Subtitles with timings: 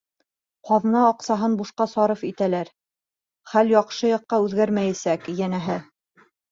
[0.69, 2.73] Ҡаҙна аҡсаһын бушҡа сарыф итәләр,
[3.55, 5.83] хәл яҡшы яҡҡа үҙгәрмәйәсәк, йәнәһе.